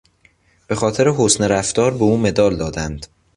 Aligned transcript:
به 0.67 0.75
خاطر 0.75 1.07
حسن 1.09 1.43
رفتار 1.43 1.91
به 1.93 2.03
او 2.03 2.17
مدال 2.17 2.55
دادند. 2.55 3.07